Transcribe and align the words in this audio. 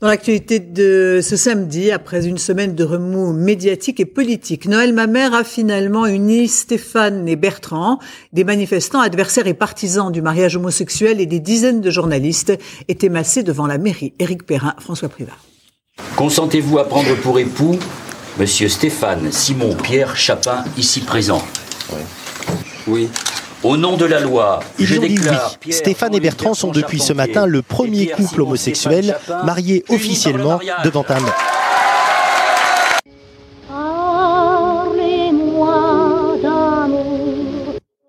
Dans 0.00 0.06
l'actualité 0.06 0.60
de 0.60 1.18
ce 1.20 1.34
samedi, 1.34 1.90
après 1.90 2.24
une 2.28 2.38
semaine 2.38 2.76
de 2.76 2.84
remous 2.84 3.32
médiatiques 3.32 3.98
et 3.98 4.04
politiques, 4.04 4.66
Noël 4.66 4.92
Mamère 4.92 5.34
a 5.34 5.42
finalement 5.42 6.06
uni 6.06 6.46
Stéphane 6.46 7.26
et 7.26 7.34
Bertrand, 7.34 7.98
des 8.32 8.44
manifestants 8.44 9.00
adversaires 9.00 9.48
et 9.48 9.54
partisans 9.54 10.12
du 10.12 10.22
mariage 10.22 10.54
homosexuel 10.54 11.20
et 11.20 11.26
des 11.26 11.40
dizaines 11.40 11.80
de 11.80 11.90
journalistes 11.90 12.52
étaient 12.86 13.08
massés 13.08 13.42
devant 13.42 13.66
la 13.66 13.76
mairie. 13.76 14.12
Éric 14.20 14.46
Perrin, 14.46 14.76
François 14.78 15.08
Privat. 15.08 15.36
Consentez-vous 16.14 16.78
à 16.78 16.88
prendre 16.88 17.16
pour 17.16 17.40
époux 17.40 17.76
Monsieur 18.38 18.68
Stéphane 18.68 19.32
Simon 19.32 19.74
Pierre 19.74 20.16
Chapin, 20.16 20.62
ici 20.76 21.00
présent? 21.00 21.42
Oui. 21.90 22.02
Oui. 22.86 23.08
Au 23.64 23.76
nom 23.76 23.96
de 23.96 24.04
la 24.04 24.20
loi, 24.20 24.60
Ils 24.78 24.86
je 24.86 25.00
déclare. 25.00 25.56
oui. 25.66 25.72
Stéphane 25.72 26.14
et 26.14 26.20
Bertrand 26.20 26.54
sont 26.54 26.70
depuis 26.70 27.00
ce 27.00 27.12
matin 27.12 27.44
le 27.46 27.62
premier 27.62 28.06
couple 28.06 28.42
homosexuel 28.42 29.16
marié 29.44 29.84
officiellement 29.88 30.60
devant 30.84 31.04
un 31.08 31.20
maire. 31.20 31.36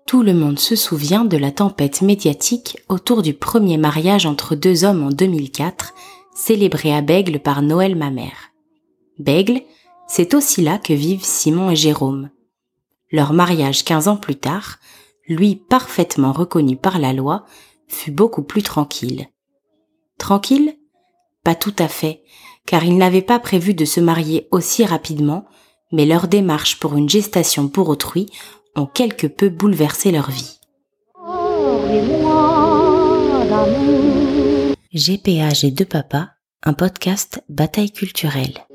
Tout 0.06 0.22
le 0.22 0.34
monde 0.34 0.58
se 0.58 0.74
souvient 0.74 1.24
de 1.24 1.36
la 1.36 1.52
tempête 1.52 2.02
médiatique 2.02 2.78
autour 2.88 3.22
du 3.22 3.32
premier 3.32 3.76
mariage 3.78 4.26
entre 4.26 4.56
deux 4.56 4.84
hommes 4.84 5.04
en 5.04 5.10
2004, 5.10 5.94
célébré 6.34 6.92
à 6.94 7.00
Bègle 7.00 7.38
par 7.38 7.62
Noël 7.62 7.94
Mamère. 7.94 8.50
Bègle, 9.18 9.60
c'est 10.08 10.34
aussi 10.34 10.62
là 10.62 10.78
que 10.78 10.92
vivent 10.92 11.24
Simon 11.24 11.70
et 11.70 11.76
Jérôme. 11.76 12.30
Leur 13.12 13.32
mariage 13.32 13.84
15 13.84 14.08
ans 14.08 14.16
plus 14.16 14.34
tard 14.36 14.78
lui 15.30 15.56
parfaitement 15.56 16.32
reconnu 16.32 16.76
par 16.76 16.98
la 16.98 17.14
loi, 17.14 17.44
fut 17.88 18.10
beaucoup 18.10 18.42
plus 18.42 18.62
tranquille. 18.62 19.28
Tranquille? 20.18 20.76
Pas 21.44 21.54
tout 21.54 21.74
à 21.78 21.88
fait, 21.88 22.22
car 22.66 22.84
ils 22.84 22.98
n'avaient 22.98 23.22
pas 23.22 23.38
prévu 23.38 23.72
de 23.72 23.84
se 23.84 24.00
marier 24.00 24.48
aussi 24.50 24.84
rapidement, 24.84 25.46
mais 25.92 26.04
leurs 26.04 26.28
démarches 26.28 26.78
pour 26.78 26.96
une 26.96 27.08
gestation 27.08 27.68
pour 27.68 27.88
autrui 27.88 28.26
ont 28.76 28.86
quelque 28.86 29.26
peu 29.26 29.48
bouleversé 29.48 30.12
leur 30.12 30.30
vie. 30.30 30.58
GPA 34.92 35.48
et 35.62 35.70
deux 35.70 35.84
papas, 35.84 36.28
un 36.64 36.74
podcast 36.74 37.42
bataille 37.48 37.92
culturelle. 37.92 38.66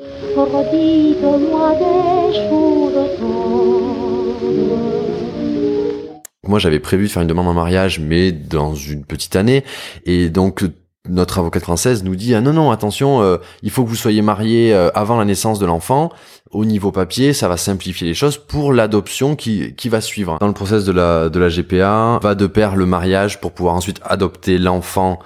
Moi, 6.47 6.59
j'avais 6.59 6.79
prévu 6.79 7.05
de 7.07 7.11
faire 7.11 7.21
une 7.21 7.27
demande 7.27 7.47
en 7.47 7.53
mariage, 7.53 7.99
mais 7.99 8.31
dans 8.31 8.75
une 8.75 9.05
petite 9.05 9.35
année. 9.35 9.63
Et 10.05 10.29
donc, 10.29 10.63
notre 11.09 11.39
avocate 11.39 11.63
française 11.63 12.03
nous 12.03 12.15
dit 12.15 12.33
ah 12.33 12.41
non 12.41 12.53
non 12.53 12.71
attention 12.71 13.21
euh, 13.21 13.37
il 13.61 13.69
faut 13.69 13.83
que 13.83 13.89
vous 13.89 13.95
soyez 13.95 14.21
mariés 14.21 14.73
euh, 14.73 14.89
avant 14.95 15.17
la 15.17 15.25
naissance 15.25 15.59
de 15.59 15.65
l'enfant 15.65 16.11
au 16.51 16.65
niveau 16.65 16.91
papier 16.91 17.33
ça 17.33 17.47
va 17.47 17.57
simplifier 17.57 18.07
les 18.07 18.13
choses 18.13 18.37
pour 18.37 18.73
l'adoption 18.73 19.35
qui 19.35 19.75
qui 19.75 19.89
va 19.89 20.01
suivre 20.01 20.37
dans 20.39 20.47
le 20.47 20.53
process 20.53 20.83
de 20.85 20.91
la 20.91 21.29
de 21.29 21.39
la 21.39 21.49
GPA 21.49 22.19
va 22.21 22.35
de 22.35 22.47
pair 22.47 22.75
le 22.75 22.85
mariage 22.85 23.39
pour 23.39 23.51
pouvoir 23.51 23.75
ensuite 23.75 23.99
adopter 24.03 24.57
l'enfant 24.57 25.19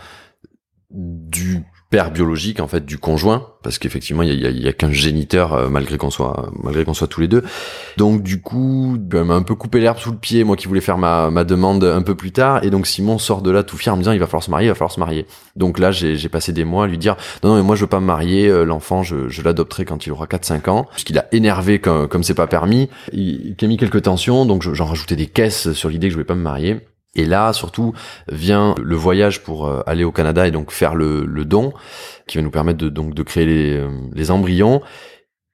du 0.91 1.63
père 1.89 2.11
biologique 2.11 2.59
en 2.59 2.67
fait 2.67 2.85
du 2.85 2.99
conjoint 2.99 3.47
parce 3.63 3.79
qu'effectivement 3.79 4.21
il 4.21 4.39
y 4.39 4.45
a, 4.45 4.49
y 4.51 4.67
a 4.67 4.73
qu'un 4.73 4.91
géniteur 4.91 5.53
euh, 5.53 5.69
malgré 5.69 5.97
qu'on 5.97 6.11
soit 6.11 6.51
malgré 6.61 6.85
qu'on 6.85 6.93
soit 6.93 7.07
tous 7.07 7.21
les 7.21 7.27
deux. 7.27 7.43
Donc 7.97 8.21
du 8.21 8.41
coup 8.41 8.95
ben, 8.99 9.23
m'a 9.23 9.33
un 9.33 9.41
peu 9.41 9.55
coupé 9.55 9.79
l'herbe 9.79 9.97
sous 9.97 10.11
le 10.11 10.17
pied 10.17 10.43
moi 10.43 10.55
qui 10.55 10.67
voulais 10.67 10.81
faire 10.81 10.99
ma, 10.99 11.31
ma 11.31 11.43
demande 11.43 11.83
un 11.83 12.03
peu 12.03 12.13
plus 12.15 12.31
tard 12.31 12.63
et 12.63 12.69
donc 12.69 12.85
Simon 12.85 13.17
sort 13.17 13.41
de 13.41 13.49
là 13.49 13.63
tout 13.63 13.77
fier 13.77 13.91
en 13.93 13.97
me 13.97 14.01
disant 14.01 14.11
il 14.11 14.19
va 14.19 14.27
falloir 14.27 14.43
se 14.43 14.51
marier 14.51 14.67
il 14.67 14.69
va 14.69 14.75
falloir 14.75 14.91
se 14.91 14.99
marier. 14.99 15.25
Donc 15.55 15.79
là 15.79 15.91
j'ai 15.91 16.29
passé 16.29 16.53
des 16.53 16.63
mois 16.63 16.83
à 16.83 16.87
lui 16.87 16.99
dire 16.99 17.17
non 17.43 17.49
non 17.49 17.55
mais 17.55 17.63
moi 17.63 17.75
je 17.75 17.81
veux 17.81 17.87
pas 17.87 17.99
me 17.99 18.05
marier 18.05 18.47
euh, 18.47 18.65
l'enfant 18.65 19.01
je, 19.01 19.27
je 19.27 19.41
l'adopterai 19.41 19.85
quand 19.85 20.05
il 20.05 20.11
aura 20.11 20.25
4-5 20.25 20.69
ans 20.69 20.87
ce 20.95 21.05
qu'il 21.05 21.17
a 21.17 21.25
énervé 21.31 21.79
comme 21.79 22.07
comme 22.07 22.23
c'est 22.23 22.35
pas 22.35 22.47
permis. 22.47 22.89
Il, 23.13 23.55
il 23.59 23.65
a 23.65 23.67
mis 23.67 23.77
quelques 23.77 24.03
tensions 24.03 24.45
donc 24.45 24.61
j'en 24.61 24.85
rajoutais 24.85 25.15
des 25.15 25.27
caisses 25.27 25.71
sur 25.73 25.89
l'idée 25.89 26.07
que 26.07 26.11
je 26.11 26.15
voulais 26.15 26.25
pas 26.25 26.35
me 26.35 26.43
marier 26.43 26.81
et 27.15 27.25
là, 27.25 27.53
surtout, 27.53 27.93
vient 28.27 28.75
le 28.81 28.95
voyage 28.95 29.43
pour 29.43 29.67
euh, 29.67 29.81
aller 29.87 30.03
au 30.03 30.11
Canada 30.11 30.47
et 30.47 30.51
donc 30.51 30.71
faire 30.71 30.95
le, 30.95 31.25
le 31.25 31.45
don, 31.45 31.73
qui 32.27 32.37
va 32.37 32.43
nous 32.43 32.51
permettre 32.51 32.77
de, 32.77 32.89
donc 32.89 33.13
de 33.13 33.23
créer 33.23 33.45
les, 33.45 33.73
euh, 33.77 33.89
les 34.13 34.31
embryons. 34.31 34.81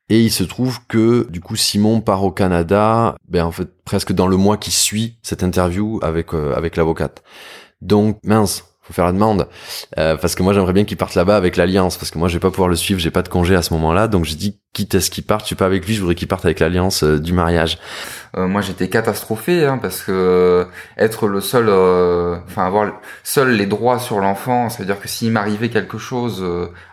Et 0.09 0.21
il 0.21 0.31
se 0.31 0.43
trouve 0.43 0.85
que 0.87 1.27
du 1.31 1.41
coup 1.41 1.55
Simon 1.55 1.99
part 1.99 2.23
au 2.23 2.31
Canada, 2.31 3.15
ben 3.27 3.43
en 3.43 3.51
fait 3.51 3.69
presque 3.85 4.13
dans 4.13 4.27
le 4.27 4.37
mois 4.37 4.57
qui 4.57 4.69
suit 4.69 5.17
cette 5.23 5.41
interview 5.41 5.99
avec 6.03 6.33
euh, 6.35 6.53
avec 6.53 6.75
l'avocate. 6.75 7.23
Donc 7.81 8.19
mince, 8.23 8.63
faut 8.81 8.93
faire 8.93 9.05
la 9.05 9.13
demande 9.13 9.47
euh, 9.97 10.15
parce 10.15 10.35
que 10.35 10.43
moi 10.43 10.53
j'aimerais 10.53 10.73
bien 10.73 10.85
qu'il 10.85 10.97
parte 10.97 11.15
là-bas 11.15 11.35
avec 11.35 11.57
l'alliance 11.57 11.97
parce 11.97 12.11
que 12.11 12.19
moi 12.19 12.27
je 12.27 12.35
vais 12.35 12.39
pas 12.39 12.51
pouvoir 12.51 12.69
le 12.69 12.75
suivre 12.75 12.99
j'ai 12.99 13.09
pas 13.09 13.23
de 13.23 13.29
congé 13.29 13.55
à 13.55 13.63
ce 13.63 13.73
moment-là 13.73 14.07
donc 14.07 14.25
j'ai 14.25 14.35
dit 14.35 14.59
quitte 14.75 14.93
à 14.93 15.01
ce 15.01 15.09
qu'il 15.09 15.23
parte 15.23 15.41
je 15.41 15.47
suis 15.47 15.55
pas 15.55 15.65
avec 15.65 15.87
lui 15.87 15.95
je 15.95 16.01
voudrais 16.01 16.15
qu'il 16.15 16.27
parte 16.27 16.45
avec 16.45 16.59
l'alliance 16.59 17.03
euh, 17.03 17.19
du 17.19 17.33
mariage 17.33 17.79
euh, 18.37 18.47
moi 18.47 18.61
j'étais 18.61 18.89
catastrophé 18.89 19.65
hein, 19.65 19.79
parce 19.81 20.01
que 20.03 20.67
être 20.97 21.27
le 21.27 21.41
seul 21.41 21.69
enfin 22.47 22.65
avoir 22.65 22.91
seul 23.23 23.51
les 23.51 23.65
droits 23.65 23.97
sur 23.99 24.19
l'enfant 24.19 24.69
c'est 24.69 24.83
à 24.83 24.85
dire 24.85 24.99
que 24.99 25.07
s'il 25.07 25.31
m'arrivait 25.31 25.69
quelque 25.69 25.97
chose 25.97 26.45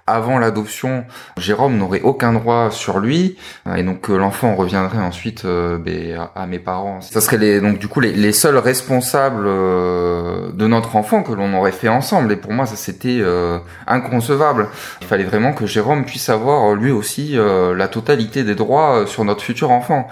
avant 0.06 0.38
l'adoption 0.38 1.04
Jérôme 1.36 1.76
n'aurait 1.76 2.02
aucun 2.02 2.32
droit 2.32 2.70
sur 2.70 3.00
lui 3.00 3.36
et 3.76 3.82
donc 3.82 4.08
l'enfant 4.08 4.54
reviendrait 4.54 4.98
ensuite 4.98 5.44
ben, 5.44 6.28
à, 6.34 6.46
mes 6.46 6.58
parents 6.58 7.00
ça 7.00 7.20
serait 7.20 7.38
les 7.38 7.60
donc 7.60 7.78
du 7.78 7.88
coup 7.88 8.00
les, 8.00 8.12
les 8.12 8.32
seuls 8.32 8.58
responsables 8.58 9.44
de 9.44 10.66
notre 10.66 10.96
enfant 10.96 11.22
que 11.22 11.32
l'on 11.32 11.52
aurait 11.54 11.72
fait 11.72 11.88
ensemble. 11.88 12.32
Et 12.32 12.36
pour 12.36 12.52
moi, 12.52 12.66
ça 12.66 12.76
c'était 12.76 13.18
euh, 13.20 13.58
inconcevable. 13.86 14.68
Il 15.00 15.06
fallait 15.06 15.24
vraiment 15.24 15.52
que 15.52 15.66
Jérôme 15.66 16.04
puisse 16.04 16.28
avoir 16.28 16.72
euh, 16.72 16.76
lui 16.76 16.90
aussi 16.90 17.36
euh, 17.36 17.71
la 17.74 17.88
totalité 17.88 18.44
des 18.44 18.54
droits 18.54 19.06
sur 19.06 19.24
notre 19.24 19.42
futur 19.42 19.70
enfant. 19.70 20.06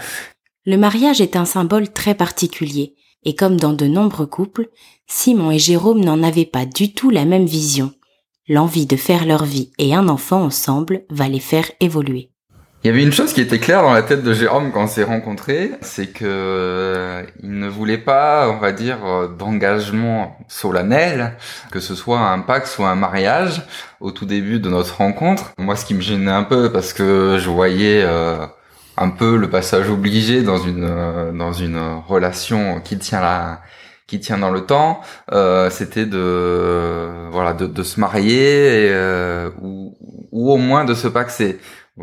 Le 0.67 0.77
mariage 0.77 1.21
est 1.21 1.37
un 1.37 1.45
symbole 1.45 1.91
très 1.91 2.15
particulier. 2.15 2.95
Et 3.25 3.35
comme 3.35 3.59
dans 3.59 3.73
de 3.73 3.87
nombreux 3.87 4.27
couples, 4.27 4.69
Simon 5.07 5.51
et 5.51 5.59
Jérôme 5.59 6.03
n'en 6.03 6.23
avaient 6.23 6.47
pas 6.47 6.65
du 6.65 6.95
tout 6.95 7.11
la 7.11 7.25
même 7.25 7.47
vision. 7.47 7.93
L'envie 8.49 8.87
de 8.87 8.97
faire 8.97 9.27
leur 9.27 9.45
vie 9.45 9.71
et 9.79 9.95
un 9.95 10.09
enfant 10.09 10.43
ensemble 10.43 11.05
va 11.11 11.29
les 11.29 11.41
faire 11.41 11.71
évoluer. 11.81 12.31
Il 12.83 12.87
y 12.87 12.91
avait 12.91 13.03
une 13.03 13.13
chose 13.13 13.35
qui 13.35 13.43
était 13.43 13.59
claire 13.59 13.83
dans 13.83 13.93
la 13.93 14.03
tête 14.03 14.25
de 14.25 14.33
Jérôme 14.33 14.73
quand 14.73 14.85
on 14.85 14.87
s'est 14.87 15.05
rencontrés, 15.05 15.71
c'est 15.83 16.07
que 16.07 16.25
euh, 16.25 17.23
il 17.43 17.59
voulait 17.71 17.99
pas, 17.99 18.49
on 18.51 18.59
va 18.59 18.73
dire, 18.73 18.99
euh, 19.05 19.29
d'engagement 19.29 20.37
solennel, 20.49 21.37
que 21.71 21.81
ce 21.81 21.95
soit 21.95 22.19
un 22.21 22.41
pacte 22.41 22.77
ou 22.79 22.85
un 22.85 22.95
mariage 22.95 23.63
au 24.01 24.11
tout 24.11 24.27
début 24.27 24.61
de 24.61 24.69
notre 24.69 24.99
rencontre. 24.99 25.53
Moi, 25.59 25.77
ce 25.77 25.85
qui 25.85 25.95
me 25.95 26.01
gênait 26.01 26.31
un 26.31 26.43
peu 26.45 26.73
parce 26.73 26.93
que 26.93 27.39
je 27.41 27.49
voyais 27.49 28.03
euh, 28.05 28.47
un 28.97 29.11
peu 29.11 29.37
le 29.37 29.49
passage 29.49 29.89
obligé 29.89 30.43
dans 30.43 30.59
une 30.59 31.37
dans 31.37 31.53
une 31.53 31.79
relation 32.07 32.81
qui 32.81 32.99
tient 32.99 33.21
la 33.21 33.61
qui 34.07 34.19
tient 34.21 34.39
dans 34.39 34.51
le 34.51 34.63
temps, 34.67 35.01
c'était 35.71 36.05
de 36.05 37.29
voilà 37.31 37.55
de, 37.55 37.67
de 37.67 37.83
se 37.85 38.01
marier 38.01 38.87
et, 38.87 38.95
ou, 39.63 39.97
ou 40.33 40.53
au 40.53 40.57
moins 40.57 40.85
de 40.85 40.95
se 40.95 41.07
paxer 41.07 41.61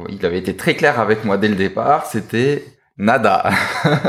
il 0.09 0.25
avait 0.25 0.37
été 0.37 0.55
très 0.55 0.75
clair 0.75 0.99
avec 0.99 1.23
moi 1.25 1.37
dès 1.37 1.47
le 1.47 1.55
départ, 1.55 2.05
c'était 2.05 2.65
nada. 2.97 3.49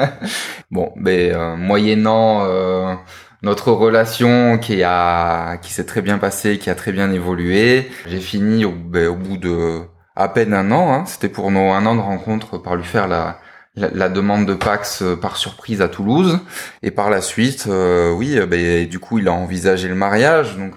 bon, 0.70 0.92
mais 0.96 1.34
euh, 1.34 1.56
moyennant 1.56 2.44
euh, 2.44 2.94
notre 3.42 3.72
relation 3.72 4.58
qui 4.58 4.82
a 4.82 5.56
qui 5.58 5.72
s'est 5.72 5.86
très 5.86 6.02
bien 6.02 6.18
passée, 6.18 6.58
qui 6.58 6.70
a 6.70 6.74
très 6.74 6.92
bien 6.92 7.10
évolué, 7.12 7.90
j'ai 8.06 8.20
fini 8.20 8.64
au, 8.64 8.72
ben, 8.72 9.08
au 9.08 9.16
bout 9.16 9.36
de 9.36 9.80
à 10.16 10.28
peine 10.28 10.54
un 10.54 10.70
an. 10.72 10.92
Hein, 10.92 11.04
C'était 11.06 11.28
pour 11.28 11.50
nos 11.50 11.70
un 11.70 11.86
an 11.86 11.94
de 11.94 12.00
rencontre 12.00 12.58
par 12.58 12.76
lui 12.76 12.84
faire 12.84 13.08
la 13.08 13.38
la, 13.78 14.08
demande 14.08 14.46
de 14.46 14.54
Pax 14.54 15.02
euh, 15.02 15.16
par 15.16 15.36
surprise 15.36 15.80
à 15.82 15.88
Toulouse 15.88 16.40
et 16.82 16.90
par 16.90 17.10
la 17.10 17.20
suite 17.20 17.66
euh, 17.68 18.12
oui 18.12 18.38
euh, 18.38 18.46
ben, 18.46 18.86
du 18.86 18.98
coup 18.98 19.18
il 19.18 19.28
a 19.28 19.32
envisagé 19.32 19.88
le 19.88 19.94
mariage 19.94 20.56
donc 20.56 20.74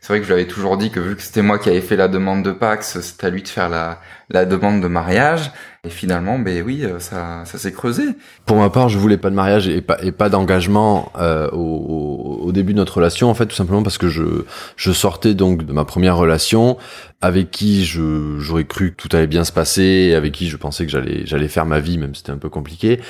c'est 0.00 0.08
vrai 0.08 0.18
que 0.18 0.24
je 0.24 0.32
lui 0.32 0.40
avais 0.40 0.48
toujours 0.48 0.76
dit 0.76 0.90
que 0.90 1.00
vu 1.00 1.16
que 1.16 1.22
c'était 1.22 1.42
moi 1.42 1.58
qui 1.58 1.68
avais 1.68 1.80
fait 1.80 1.96
la 1.96 2.08
demande 2.08 2.42
de 2.42 2.52
Pax 2.52 3.00
c'était 3.00 3.26
à 3.26 3.30
lui 3.30 3.42
de 3.42 3.48
faire 3.48 3.68
la, 3.68 4.00
la 4.30 4.44
demande 4.44 4.80
de 4.82 4.88
mariage 4.88 5.52
et 5.86 5.90
finalement, 5.90 6.38
ben 6.38 6.62
oui, 6.64 6.82
euh, 6.84 6.98
ça, 6.98 7.42
ça 7.44 7.58
s'est 7.58 7.72
creusé. 7.72 8.04
Pour 8.46 8.56
ma 8.56 8.70
part, 8.70 8.88
je 8.88 8.98
voulais 8.98 9.18
pas 9.18 9.28
de 9.28 9.34
mariage 9.34 9.68
et 9.68 9.82
pas, 9.82 9.98
et 10.02 10.12
pas 10.12 10.30
d'engagement 10.30 11.12
euh, 11.18 11.48
au, 11.50 12.40
au, 12.42 12.52
début 12.52 12.72
de 12.72 12.78
notre 12.78 12.96
relation, 12.96 13.28
en 13.28 13.34
fait, 13.34 13.46
tout 13.46 13.54
simplement 13.54 13.82
parce 13.82 13.98
que 13.98 14.08
je, 14.08 14.44
je 14.76 14.92
sortais 14.92 15.34
donc 15.34 15.66
de 15.66 15.72
ma 15.74 15.84
première 15.84 16.16
relation, 16.16 16.78
avec 17.20 17.50
qui 17.50 17.84
je, 17.84 18.38
j'aurais 18.38 18.64
cru 18.64 18.92
que 18.92 18.96
tout 18.96 19.14
allait 19.14 19.26
bien 19.26 19.44
se 19.44 19.52
passer, 19.52 20.14
avec 20.14 20.32
qui 20.32 20.48
je 20.48 20.56
pensais 20.56 20.86
que 20.86 20.90
j'allais, 20.90 21.26
j'allais 21.26 21.48
faire 21.48 21.66
ma 21.66 21.80
vie, 21.80 21.98
même 21.98 22.14
si 22.14 22.20
c'était 22.20 22.32
un 22.32 22.38
peu 22.38 22.48
compliqué. 22.48 23.00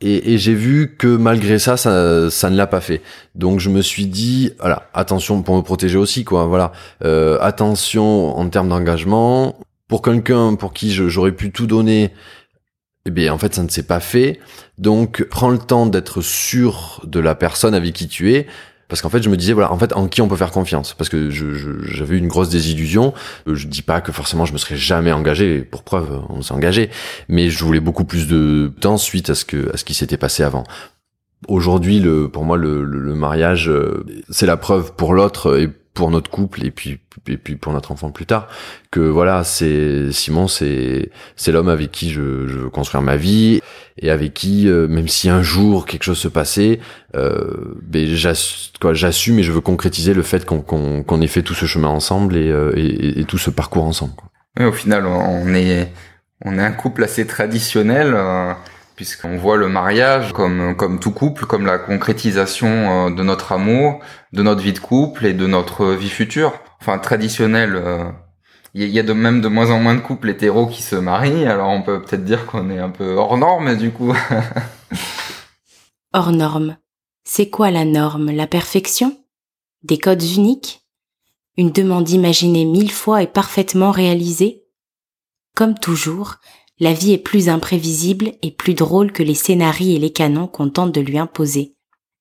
Et, 0.00 0.34
et 0.34 0.38
j'ai 0.38 0.54
vu 0.54 0.96
que 0.96 1.08
malgré 1.16 1.58
ça, 1.58 1.76
ça, 1.76 2.30
ça 2.30 2.50
ne 2.50 2.56
l'a 2.56 2.66
pas 2.68 2.80
fait. 2.80 3.02
Donc 3.34 3.58
je 3.58 3.68
me 3.68 3.82
suis 3.82 4.06
dit, 4.06 4.52
voilà, 4.60 4.88
attention 4.94 5.42
pour 5.42 5.56
me 5.56 5.62
protéger 5.62 5.98
aussi, 5.98 6.24
quoi. 6.24 6.46
Voilà, 6.46 6.72
euh, 7.04 7.38
attention 7.40 8.36
en 8.36 8.48
termes 8.48 8.68
d'engagement 8.68 9.56
pour 9.92 10.00
quelqu'un 10.00 10.54
pour 10.54 10.72
qui 10.72 10.90
j'aurais 10.90 11.32
pu 11.32 11.52
tout 11.52 11.66
donner, 11.66 12.14
eh 13.04 13.10
bien 13.10 13.30
en 13.30 13.36
fait 13.36 13.54
ça 13.54 13.62
ne 13.62 13.68
s'est 13.68 13.82
pas 13.82 14.00
fait. 14.00 14.40
Donc 14.78 15.22
prends 15.28 15.50
le 15.50 15.58
temps 15.58 15.84
d'être 15.84 16.22
sûr 16.22 17.02
de 17.04 17.20
la 17.20 17.34
personne 17.34 17.74
avec 17.74 17.92
qui 17.92 18.08
tu 18.08 18.32
es, 18.32 18.46
parce 18.88 19.02
qu'en 19.02 19.10
fait 19.10 19.22
je 19.22 19.28
me 19.28 19.36
disais 19.36 19.52
voilà 19.52 19.70
en 19.70 19.78
fait 19.78 19.92
en 19.92 20.08
qui 20.08 20.22
on 20.22 20.28
peut 20.28 20.36
faire 20.36 20.50
confiance? 20.50 20.94
Parce 20.94 21.10
que 21.10 21.28
j'avais 21.28 22.14
eu 22.14 22.18
une 22.18 22.28
grosse 22.28 22.48
désillusion. 22.48 23.12
Euh, 23.46 23.54
je 23.54 23.66
dis 23.66 23.82
pas 23.82 24.00
que 24.00 24.12
forcément 24.12 24.46
je 24.46 24.54
me 24.54 24.58
serais 24.58 24.78
jamais 24.78 25.12
engagé. 25.12 25.60
Pour 25.60 25.82
preuve 25.82 26.22
on 26.30 26.40
s'est 26.40 26.54
engagé. 26.54 26.88
Mais 27.28 27.50
je 27.50 27.62
voulais 27.62 27.80
beaucoup 27.80 28.06
plus 28.06 28.26
de 28.28 28.72
temps 28.80 28.96
suite 28.96 29.28
à 29.28 29.34
ce 29.34 29.44
que 29.44 29.74
à 29.74 29.76
ce 29.76 29.84
qui 29.84 29.92
s'était 29.92 30.16
passé 30.16 30.42
avant. 30.42 30.64
Aujourd'hui 31.48 32.00
le 32.00 32.30
pour 32.30 32.46
moi 32.46 32.56
le, 32.56 32.82
le, 32.82 33.14
mariage 33.14 33.68
euh, 33.68 34.06
c'est 34.30 34.46
la 34.46 34.56
preuve 34.56 34.94
pour 34.94 35.12
l'autre 35.12 35.58
et 35.60 35.68
pour 35.94 36.10
notre 36.10 36.30
couple 36.30 36.64
et 36.64 36.70
puis 36.70 36.98
et 37.28 37.36
puis 37.36 37.56
pour 37.56 37.72
notre 37.72 37.92
enfant 37.92 38.10
plus 38.10 38.24
tard 38.26 38.48
que 38.90 39.00
voilà 39.00 39.44
c'est 39.44 40.10
Simon 40.12 40.48
c'est 40.48 41.10
c'est 41.36 41.52
l'homme 41.52 41.68
avec 41.68 41.90
qui 41.90 42.10
je, 42.10 42.46
je 42.46 42.58
veux 42.58 42.70
construire 42.70 43.02
ma 43.02 43.16
vie 43.16 43.60
et 43.98 44.10
avec 44.10 44.32
qui 44.32 44.68
euh, 44.68 44.88
même 44.88 45.08
si 45.08 45.28
un 45.28 45.42
jour 45.42 45.84
quelque 45.84 46.04
chose 46.04 46.18
se 46.18 46.28
passait 46.28 46.80
euh, 47.14 47.74
ben 47.82 48.06
j'assume 48.92 49.38
et 49.38 49.42
je 49.42 49.52
veux 49.52 49.60
concrétiser 49.60 50.14
le 50.14 50.22
fait 50.22 50.44
qu'on 50.46 50.62
qu'on 50.62 51.02
qu'on 51.02 51.20
ait 51.20 51.26
fait 51.26 51.42
tout 51.42 51.54
ce 51.54 51.66
chemin 51.66 51.88
ensemble 51.88 52.36
et, 52.36 52.50
euh, 52.50 52.72
et, 52.74 53.20
et 53.20 53.24
tout 53.24 53.38
ce 53.38 53.50
parcours 53.50 53.84
ensemble 53.84 54.14
quoi. 54.16 54.66
au 54.66 54.72
final 54.72 55.06
on 55.06 55.54
est 55.54 55.92
on 56.44 56.58
est 56.58 56.62
un 56.62 56.72
couple 56.72 57.04
assez 57.04 57.26
traditionnel 57.26 58.14
euh, 58.14 58.52
puisqu'on 59.02 59.36
voit 59.36 59.56
le 59.56 59.68
mariage 59.68 60.32
comme 60.32 60.76
comme 60.76 61.00
tout 61.00 61.10
couple, 61.10 61.44
comme 61.44 61.66
la 61.66 61.76
concrétisation 61.76 62.68
euh, 62.68 63.10
de 63.10 63.24
notre 63.24 63.50
amour, 63.50 63.98
de 64.32 64.44
notre 64.44 64.60
vie 64.60 64.72
de 64.72 64.78
couple 64.78 65.26
et 65.26 65.32
de 65.32 65.48
notre 65.48 65.86
vie 65.86 66.08
future. 66.08 66.52
Enfin 66.80 66.98
traditionnel. 67.00 67.82
Il 68.74 68.82
euh, 68.82 68.86
y 68.86 69.00
a 69.00 69.02
de 69.02 69.12
même 69.12 69.40
de 69.40 69.48
moins 69.48 69.72
en 69.72 69.80
moins 69.80 69.96
de 69.96 70.00
couples 70.00 70.30
hétéros 70.30 70.68
qui 70.68 70.82
se 70.82 70.94
marient, 70.94 71.46
alors 71.46 71.70
on 71.70 71.82
peut 71.82 72.00
peut-être 72.00 72.24
dire 72.24 72.46
qu'on 72.46 72.70
est 72.70 72.78
un 72.78 72.90
peu 72.90 73.16
hors 73.16 73.36
norme 73.36 73.76
du 73.76 73.90
coup. 73.90 74.14
hors 76.12 76.30
norme. 76.30 76.76
C'est 77.24 77.50
quoi 77.50 77.72
la 77.72 77.84
norme? 77.84 78.30
La 78.30 78.46
perfection? 78.46 79.18
Des 79.82 79.98
codes 79.98 80.22
uniques? 80.22 80.86
Une 81.56 81.72
demande 81.72 82.08
imaginée 82.08 82.64
mille 82.64 82.92
fois 82.92 83.20
et 83.20 83.26
parfaitement 83.26 83.90
réalisée? 83.90 84.62
Comme 85.56 85.76
toujours, 85.76 86.36
la 86.82 86.94
vie 86.94 87.12
est 87.12 87.18
plus 87.18 87.48
imprévisible 87.48 88.32
et 88.42 88.50
plus 88.50 88.74
drôle 88.74 89.12
que 89.12 89.22
les 89.22 89.36
scénarii 89.36 89.94
et 89.94 90.00
les 90.00 90.10
canons 90.10 90.48
qu'on 90.48 90.68
tente 90.68 90.92
de 90.92 91.00
lui 91.00 91.16
imposer. 91.16 91.76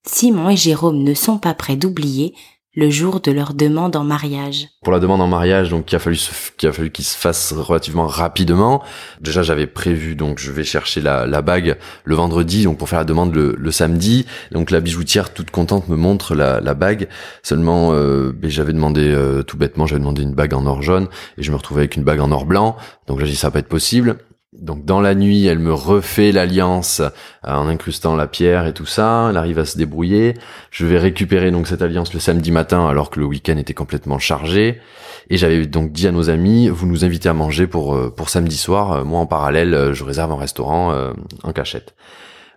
Simon 0.06 0.52
et 0.52 0.56
Jérôme 0.56 1.02
ne 1.02 1.16
sont 1.16 1.40
pas 1.40 1.56
prêts 1.56 1.76
d'oublier 1.76 2.36
le 2.76 2.92
jour 2.92 3.22
de 3.22 3.32
leur 3.32 3.56
demande 3.56 3.96
en 3.96 4.04
mariage. 4.04 4.68
Pour 4.84 4.94
la 4.94 5.00
demande 5.00 5.20
en 5.20 5.28
mariage, 5.28 5.72
donc 5.72 5.86
qui 5.86 5.96
a 5.96 6.00
fallu 6.00 6.18
qui 6.58 6.68
a 6.68 6.72
fallu 6.72 6.92
qu'il 6.92 7.04
se 7.04 7.18
fasse 7.18 7.54
relativement 7.54 8.06
rapidement. 8.06 8.84
Déjà, 9.20 9.42
j'avais 9.42 9.66
prévu 9.66 10.14
donc 10.16 10.38
je 10.38 10.52
vais 10.52 10.64
chercher 10.64 11.02
la, 11.02 11.42
bague 11.42 11.78
le 12.04 12.16
vendredi, 12.16 12.64
donc 12.64 12.78
pour 12.78 12.88
faire 12.88 13.00
la 13.00 13.06
demande 13.06 13.34
le, 13.34 13.72
samedi. 13.72 14.28
Donc 14.52 14.70
la 14.70 14.80
bijoutière 14.80 15.34
toute 15.34 15.50
contente 15.50 15.90
me 15.90 15.96
montre 15.96 16.36
la, 16.36 16.62
la 16.62 16.76
bague. 16.76 17.10
Seulement, 17.42 17.94
euh, 17.94 18.32
ben, 18.32 18.52
j'avais 18.52 18.74
demandé 18.74 19.08
euh, 19.08 19.42
tout 19.42 19.58
bêtement, 19.58 19.88
j'avais 19.88 20.02
demandé 20.02 20.22
une 20.22 20.36
bague 20.36 20.54
en 20.54 20.68
or 20.68 20.84
jaune 20.84 21.08
et 21.40 21.42
je 21.42 21.50
me 21.52 21.58
retrouvais 21.58 21.82
avec 21.82 21.96
une 21.96 22.04
bague 22.04 22.20
en 22.20 22.32
or 22.32 22.46
blanc. 22.46 22.78
Donc 23.08 23.20
là, 23.20 23.26
j'ai 23.26 23.32
dit 23.32 23.38
ça 23.38 23.48
va 23.48 23.54
pas 23.54 23.60
être 23.60 23.68
possible. 23.68 24.18
Donc 24.54 24.84
dans 24.84 25.00
la 25.00 25.16
nuit, 25.16 25.46
elle 25.46 25.60
me 25.60 25.74
refait 25.74 26.34
l'alliance 26.34 27.00
euh, 27.00 27.10
en 27.44 27.70
incrustant 27.70 28.18
la 28.18 28.28
pierre 28.28 28.68
et 28.68 28.74
tout 28.74 28.86
ça. 28.86 29.28
Elle 29.30 29.38
arrive 29.38 29.60
à 29.60 29.66
se 29.66 29.78
débrouiller. 29.78 30.34
Je 30.72 30.86
vais 30.86 30.98
récupérer 30.98 31.52
donc 31.52 31.68
cette 31.68 31.82
alliance 31.82 32.14
le 32.14 32.20
samedi 32.20 32.52
matin 32.52 32.86
alors 32.86 33.10
que 33.10 33.22
le 33.22 33.26
week-end 33.26 33.56
était 33.56 33.74
complètement 33.74 34.20
chargé. 34.20 34.82
Et 35.30 35.38
j'avais 35.38 35.66
donc 35.66 35.94
dit 35.94 36.06
à 36.06 36.12
nos 36.12 36.30
amis, 36.30 36.68
vous 36.68 36.86
nous 36.86 37.06
invitez 37.06 37.30
à 37.30 37.34
manger 37.34 37.66
pour 37.66 37.96
euh, 37.96 38.14
pour 38.14 38.28
samedi 38.28 38.58
soir. 38.58 38.92
Euh, 38.92 39.04
moi 39.06 39.22
en 39.22 39.26
parallèle, 39.26 39.94
je 39.94 40.04
réserve 40.04 40.34
un 40.34 40.38
restaurant 40.38 41.14
en 41.44 41.54
cachette. 41.54 41.96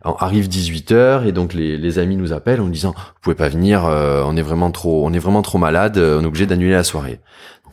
Arrive 0.04 0.48
18h 0.48 1.26
et 1.26 1.32
donc 1.32 1.54
les, 1.54 1.98
amis 1.98 2.16
nous 2.16 2.32
appellent 2.32 2.60
en 2.60 2.68
disant 2.68 2.94
vous 2.96 3.20
pouvez 3.22 3.36
pas 3.36 3.48
venir, 3.48 3.84
on 3.84 4.36
est 4.36 4.42
vraiment 4.42 4.70
trop 4.70 5.06
on 5.06 5.12
est 5.12 5.18
vraiment 5.18 5.42
trop 5.42 5.58
malade, 5.58 5.96
on 5.96 6.22
est 6.22 6.26
obligé 6.26 6.46
d'annuler 6.46 6.72
la 6.72 6.84
soirée. 6.84 7.20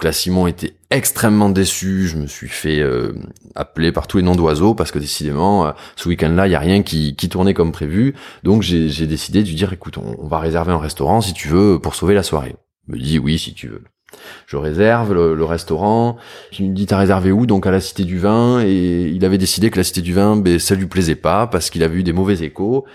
Donc 0.01 0.06
là, 0.06 0.13
Simon 0.13 0.48
était 0.48 0.74
extrêmement 0.89 1.50
déçu. 1.50 2.07
Je 2.07 2.18
me 2.18 2.25
suis 2.25 2.48
fait 2.48 2.80
euh, 2.80 3.13
appeler 3.54 3.92
par 3.92 4.07
tous 4.07 4.18
les 4.18 4.24
noms 4.24 4.36
d'oiseaux 4.36 4.74
parce 4.74 4.89
que 4.89 4.98
décidément, 4.98 5.68
euh, 5.68 5.72
ce 5.95 6.10
week-end-là, 6.10 6.48
il 6.48 6.51
y 6.51 6.56
a 6.56 6.60
rien 6.60 6.81
qui, 6.81 7.16
qui 7.16 7.30
tournait 7.30 7.54
comme 7.54 7.72
prévu. 7.72 8.16
Donc 8.42 8.63
j'ai 8.63 9.06
décidé 9.06 9.44
de 9.44 9.48
lui 9.48 9.54
dire, 9.54 9.72
écoute, 9.74 10.00
on, 10.00 10.27
va 10.27 10.39
réserver 10.39 10.72
un 10.72 10.80
restaurant 10.80 11.22
si 11.22 11.34
tu 11.34 11.50
veux 11.50 11.77
pour 11.77 11.94
sauver 11.94 12.16
la 12.16 12.24
soirée. 12.24 12.56
Il 12.88 12.95
me 12.95 13.00
dit 13.00 13.19
oui 13.19 13.38
si 13.38 13.54
tu 13.54 13.68
veux. 13.68 13.84
Je 14.48 14.58
réserve 14.58 15.13
le, 15.13 15.44
restaurant. 15.46 16.18
Il 16.60 16.72
me 16.72 16.75
dit 16.75 16.86
t'as 16.86 16.98
réservé 16.98 17.31
où 17.31 17.46
Donc 17.46 17.66
à 17.68 17.72
la 17.72 17.80
Cité 17.80 18.04
du 18.04 18.19
Vin? 18.19 18.62
Et 18.66 19.08
il 19.08 19.24
avait 19.25 19.38
décidé 19.38 19.69
que 19.69 19.78
la 19.78 19.84
Cité 19.84 20.02
du 20.02 20.13
Vin, 20.13 20.36
ben 20.36 20.60
ça 20.60 20.75
lui 20.75 20.88
plaisait 20.88 21.16
pas 21.16 21.48
parce 21.48 21.69
qu'il 21.69 21.84
avait 21.84 21.98
eu 21.98 22.04
des 22.04 22.13
mauvais 22.13 22.36
échos. 22.42 22.86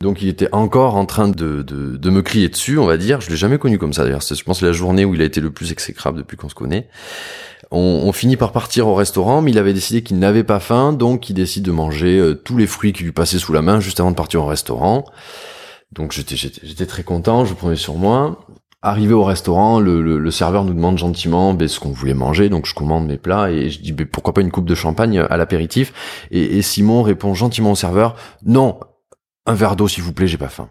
Donc 0.00 0.20
il 0.20 0.28
était 0.28 0.48
encore 0.52 0.96
en 0.96 1.06
train 1.06 1.28
de, 1.28 1.62
de, 1.62 1.96
de 1.96 2.10
me 2.10 2.22
crier 2.22 2.48
dessus, 2.48 2.78
on 2.78 2.86
va 2.86 2.96
dire. 2.96 3.20
Je 3.20 3.30
l'ai 3.30 3.36
jamais 3.36 3.58
connu 3.58 3.78
comme 3.78 3.92
ça 3.92 4.02
d'ailleurs. 4.02 4.22
C'est 4.22 4.34
je 4.34 4.44
pense 4.44 4.60
la 4.60 4.72
journée 4.72 5.04
où 5.04 5.14
il 5.14 5.22
a 5.22 5.24
été 5.24 5.40
le 5.40 5.50
plus 5.50 5.70
exécrable 5.70 6.18
depuis 6.18 6.36
qu'on 6.36 6.48
se 6.48 6.54
connaît. 6.54 6.88
On, 7.70 8.02
on, 8.04 8.12
finit 8.12 8.36
par 8.36 8.52
partir 8.52 8.86
au 8.88 8.94
restaurant, 8.94 9.40
mais 9.40 9.50
il 9.50 9.58
avait 9.58 9.72
décidé 9.72 10.02
qu'il 10.02 10.18
n'avait 10.18 10.44
pas 10.44 10.60
faim, 10.60 10.92
donc 10.92 11.30
il 11.30 11.34
décide 11.34 11.64
de 11.64 11.70
manger 11.70 12.18
euh, 12.18 12.34
tous 12.34 12.58
les 12.58 12.66
fruits 12.66 12.92
qui 12.92 13.02
lui 13.02 13.12
passaient 13.12 13.38
sous 13.38 13.54
la 13.54 13.62
main 13.62 13.80
juste 13.80 13.98
avant 13.98 14.10
de 14.10 14.16
partir 14.16 14.42
au 14.42 14.46
restaurant. 14.46 15.06
Donc 15.92 16.12
j'étais 16.12 16.36
j'étais 16.36 16.86
très 16.86 17.02
content, 17.02 17.44
je 17.44 17.54
prenais 17.54 17.76
sur 17.76 17.94
moi. 17.94 18.44
Arrivé 18.84 19.14
au 19.14 19.22
restaurant, 19.22 19.78
le, 19.78 20.02
le, 20.02 20.30
serveur 20.32 20.64
nous 20.64 20.74
demande 20.74 20.98
gentiment 20.98 21.54
ben, 21.54 21.68
ce 21.68 21.78
qu'on 21.78 21.92
voulait 21.92 22.14
manger, 22.14 22.48
donc 22.48 22.66
je 22.66 22.74
commande 22.74 23.06
mes 23.06 23.16
plats 23.16 23.48
et 23.48 23.70
je 23.70 23.80
dis 23.80 23.92
ben, 23.92 24.06
pourquoi 24.06 24.34
pas 24.34 24.40
une 24.40 24.50
coupe 24.50 24.66
de 24.66 24.74
champagne 24.74 25.20
à 25.20 25.36
l'apéritif? 25.36 26.26
Et, 26.32 26.58
et 26.58 26.62
Simon 26.62 27.02
répond 27.02 27.32
gentiment 27.32 27.70
au 27.70 27.76
serveur 27.76 28.16
non, 28.44 28.80
un 29.46 29.54
verre 29.54 29.76
d'eau 29.76 29.86
s'il 29.86 30.02
vous 30.02 30.12
plaît, 30.12 30.26
j'ai 30.26 30.36
pas 30.36 30.48
faim. 30.48 30.68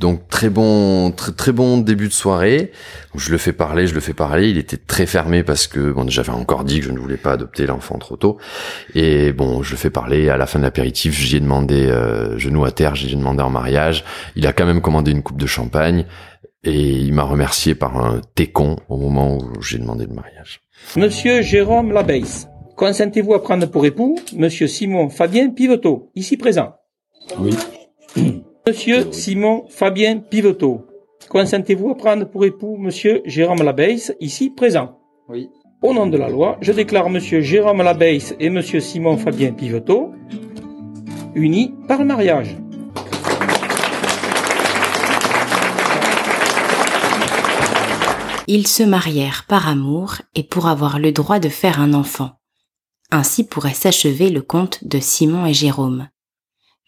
Donc 0.00 0.28
très 0.28 0.48
bon, 0.48 1.12
très, 1.12 1.32
très 1.32 1.52
bon 1.52 1.76
début 1.76 2.08
de 2.08 2.12
soirée. 2.12 2.72
Je 3.14 3.30
le 3.30 3.36
fais 3.36 3.52
parler, 3.52 3.86
je 3.86 3.92
le 3.92 4.00
fais 4.00 4.14
parler. 4.14 4.48
Il 4.48 4.56
était 4.56 4.78
très 4.78 5.04
fermé 5.04 5.42
parce 5.42 5.66
que 5.66 5.92
bon, 5.92 6.08
j'avais 6.08 6.30
encore 6.30 6.64
dit 6.64 6.80
que 6.80 6.86
je 6.86 6.90
ne 6.90 6.98
voulais 6.98 7.18
pas 7.18 7.32
adopter 7.32 7.66
l'enfant 7.66 7.98
trop 7.98 8.16
tôt. 8.16 8.38
Et 8.94 9.32
bon, 9.32 9.62
je 9.62 9.72
le 9.72 9.76
fais 9.76 9.90
parler. 9.90 10.30
À 10.30 10.38
la 10.38 10.46
fin 10.46 10.58
de 10.58 10.64
l'apéritif, 10.64 11.20
j'ai 11.20 11.38
demandé 11.38 11.86
euh, 11.86 12.38
genou 12.38 12.64
à 12.64 12.70
terre, 12.70 12.94
j'ai 12.94 13.14
demandé 13.14 13.42
en 13.42 13.50
mariage. 13.50 14.04
Il 14.36 14.46
a 14.46 14.54
quand 14.54 14.64
même 14.64 14.80
commandé 14.80 15.10
une 15.10 15.22
coupe 15.22 15.38
de 15.38 15.46
champagne 15.46 16.06
et 16.64 16.80
il 16.80 17.12
m'a 17.12 17.22
remercié 17.22 17.74
par 17.74 17.96
un 17.96 18.20
técon 18.34 18.76
au 18.88 18.96
moment 18.96 19.38
où 19.38 19.62
j'ai 19.62 19.78
demandé 19.78 20.06
le 20.06 20.14
mariage. 20.14 20.60
Monsieur 20.96 21.42
Jérôme 21.42 21.92
Labeisse, 21.92 22.48
consentez-vous 22.76 23.34
à 23.34 23.42
prendre 23.42 23.66
pour 23.66 23.86
époux 23.86 24.16
Monsieur 24.36 24.66
Simon 24.66 25.08
Fabien 25.08 25.50
Pivoteau, 25.50 26.10
ici 26.14 26.36
présent 26.36 26.74
oui. 27.38 27.54
Monsieur 28.66 29.10
Simon 29.12 29.64
Fabien 29.68 30.18
Pivoteau, 30.18 30.86
consentez-vous 31.28 31.90
à 31.90 31.96
prendre 31.96 32.24
pour 32.28 32.44
époux 32.44 32.76
Monsieur 32.76 33.22
Jérôme 33.24 33.62
Labeisse, 33.62 34.14
ici 34.20 34.50
présent 34.50 34.98
Oui. 35.28 35.48
Au 35.82 35.94
nom 35.94 36.06
de 36.06 36.18
la 36.18 36.28
loi, 36.28 36.58
je 36.60 36.72
déclare 36.72 37.08
Monsieur 37.08 37.40
Jérôme 37.40 37.82
Labeisse 37.82 38.34
et 38.38 38.50
Monsieur 38.50 38.80
Simon 38.80 39.16
Fabien 39.16 39.52
Pivoteau 39.52 40.12
unis 41.34 41.74
par 41.86 42.00
le 42.00 42.06
mariage. 42.06 42.56
Ils 48.52 48.66
se 48.66 48.82
marièrent 48.82 49.46
par 49.48 49.68
amour 49.68 50.16
et 50.34 50.42
pour 50.42 50.66
avoir 50.66 50.98
le 50.98 51.12
droit 51.12 51.38
de 51.38 51.48
faire 51.48 51.80
un 51.80 51.94
enfant. 51.94 52.32
Ainsi 53.10 53.44
pourrait 53.44 53.74
s'achever 53.74 54.28
le 54.28 54.42
conte 54.42 54.84
de 54.84 55.00
Simon 55.00 55.46
et 55.46 55.54
Jérôme 55.54 56.08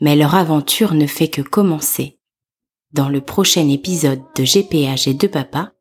mais 0.03 0.17
leur 0.17 0.35
aventure 0.35 0.95
ne 0.95 1.07
fait 1.07 1.29
que 1.29 1.43
commencer. 1.43 2.19
Dans 2.93 3.09
le 3.09 3.21
prochain 3.21 3.69
épisode 3.69 4.21
de 4.35 4.43
GPH 4.43 5.07
et 5.07 5.15
de 5.15 5.29
papa, 5.29 5.75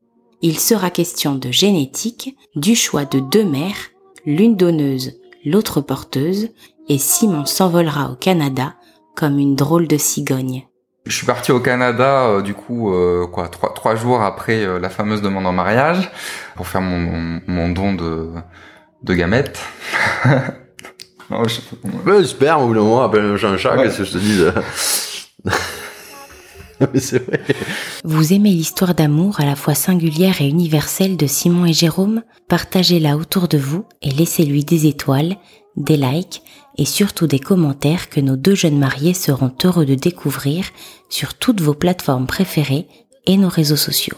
il 0.43 0.59
sera 0.59 0.91
question 0.91 1.33
de 1.33 1.49
génétique, 1.49 2.37
du 2.55 2.75
choix 2.75 3.03
de 3.05 3.19
deux 3.19 3.43
mères, 3.43 3.89
l'une 4.25 4.55
donneuse, 4.55 5.13
l'autre 5.43 5.81
porteuse, 5.81 6.49
et 6.87 6.99
Simon 6.99 7.45
s'envolera 7.45 8.11
au 8.11 8.15
Canada 8.15 8.75
comme 9.15 9.39
une 9.39 9.55
drôle 9.55 9.87
de 9.87 9.97
cigogne. 9.97 10.67
Je 11.05 11.15
suis 11.15 11.25
parti 11.25 11.51
au 11.51 11.59
Canada, 11.59 12.27
euh, 12.27 12.41
du 12.41 12.53
coup, 12.53 12.93
euh, 12.93 13.25
quoi, 13.25 13.47
trois, 13.47 13.73
trois 13.73 13.95
jours 13.95 14.21
après 14.21 14.63
euh, 14.63 14.79
la 14.79 14.89
fameuse 14.89 15.23
demande 15.23 15.47
en 15.47 15.51
mariage, 15.51 16.11
pour 16.55 16.67
faire 16.67 16.81
mon, 16.81 17.41
mon, 17.47 17.69
don 17.69 17.93
de, 17.93 18.29
de 19.03 19.13
gamètes. 19.13 19.61
Non, 21.29 21.45
je... 21.45 21.61
Le 22.05 22.25
sperme, 22.25 22.63
au 22.63 22.67
bout 22.67 22.73
d'un 22.73 22.81
moment, 22.81 23.03
appelle 23.03 23.23
un 23.23 23.57
chat 23.57 23.77
qu'est-ce 23.77 23.99
que 23.99 24.03
je 24.03 24.11
te 24.11 24.17
dis 24.17 24.37
vrai. 24.43 24.61
Vous 28.03 28.33
aimez 28.33 28.49
l'histoire 28.49 28.93
d'amour 28.93 29.39
à 29.39 29.45
la 29.45 29.55
fois 29.55 29.73
singulière 29.73 30.41
et 30.41 30.49
universelle 30.49 31.15
de 31.15 31.27
Simon 31.27 31.65
et 31.65 31.71
Jérôme? 31.71 32.23
Partagez-la 32.49 33.15
autour 33.15 33.47
de 33.47 33.57
vous 33.57 33.85
et 34.01 34.11
laissez-lui 34.11 34.65
des 34.65 34.87
étoiles, 34.87 35.37
des 35.77 35.97
likes 35.97 36.41
et 36.77 36.85
surtout 36.85 37.27
des 37.27 37.39
commentaires 37.39 38.09
que 38.09 38.19
nos 38.19 38.35
deux 38.35 38.55
jeunes 38.55 38.79
mariés 38.79 39.13
seront 39.13 39.53
heureux 39.63 39.85
de 39.85 39.95
découvrir 39.95 40.65
sur 41.09 41.33
toutes 41.33 41.61
vos 41.61 41.73
plateformes 41.73 42.27
préférées 42.27 42.87
et 43.25 43.37
nos 43.37 43.49
réseaux 43.49 43.75
sociaux. 43.75 44.17